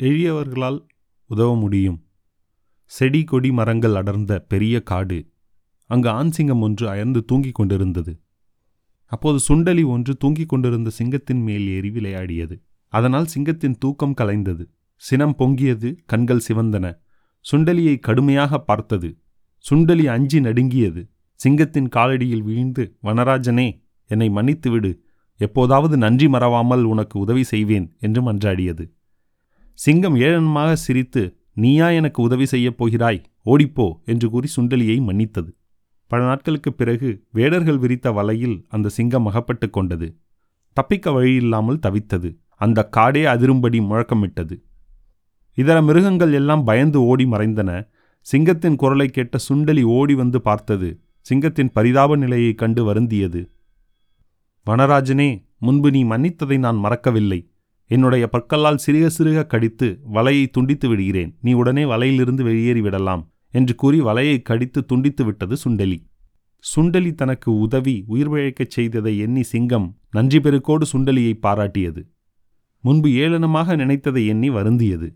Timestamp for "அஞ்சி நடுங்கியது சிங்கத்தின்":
20.04-21.90